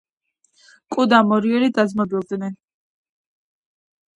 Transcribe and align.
კუ 0.95 1.03
და 1.11 1.19
მორიელი 1.33 1.69
დაძმობილდნენ 1.75 2.57